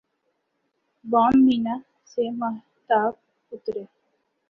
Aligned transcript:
بام 1.05 1.33
مینا 1.45 1.75
سے 2.11 2.23
ماہتاب 2.39 3.11
اترے 3.51 3.83